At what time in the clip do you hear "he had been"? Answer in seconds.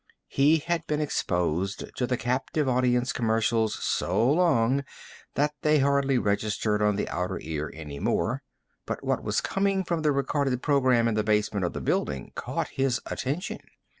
0.29-0.99